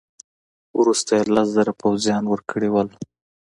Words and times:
وروسته 0.79 1.11
یې 1.17 1.23
لس 1.35 1.47
زره 1.57 1.73
پوځیان 1.81 2.23
ورکړي 2.27 2.69
وه. 2.71 2.83